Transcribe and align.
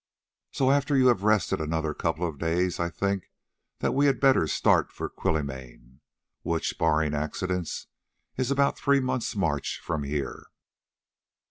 So 0.51 0.71
after 0.71 0.97
you 0.97 1.09
have 1.09 1.21
rested 1.21 1.61
another 1.61 1.93
couple 1.93 2.27
of 2.27 2.39
days 2.39 2.79
I 2.79 2.89
think 2.89 3.29
that 3.81 3.91
we 3.93 4.07
had 4.07 4.19
better 4.19 4.47
start 4.47 4.91
for 4.91 5.07
Quilimane, 5.07 5.99
which, 6.41 6.79
barring 6.79 7.13
accidents, 7.13 7.85
is 8.35 8.49
about 8.49 8.79
three 8.79 8.99
months' 8.99 9.35
march 9.35 9.79
from 9.79 10.01
here." 10.01 10.47